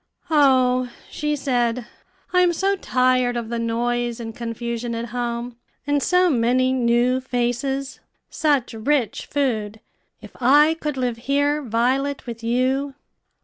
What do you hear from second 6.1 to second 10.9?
many new faces, such rich food. If I